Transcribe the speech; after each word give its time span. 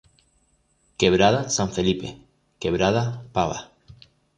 Quebrada 0.97 1.47
San 1.51 1.71
Felipe: 1.71 2.17
Quebrada 2.57 3.21
Pavas. 3.33 3.67